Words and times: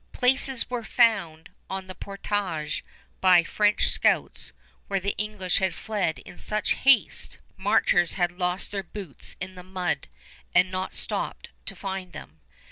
Places 0.13 0.67
were 0.67 0.83
found 0.83 1.49
on 1.69 1.85
the 1.85 1.93
portage 1.93 2.83
by 3.19 3.43
French 3.43 3.89
scouts 3.89 4.51
where 4.87 4.99
the 4.99 5.13
English 5.19 5.59
had 5.59 5.75
fled 5.75 6.17
in 6.17 6.39
such 6.39 6.71
haste, 6.73 7.37
marchers 7.55 8.13
had 8.13 8.31
lost 8.31 8.71
their 8.71 8.81
boots 8.81 9.35
in 9.39 9.53
the 9.53 9.61
mud 9.61 10.07
and 10.55 10.71
not 10.71 10.95
stopped 10.95 11.49
to 11.67 11.75
find 11.75 12.13
them. 12.13 12.41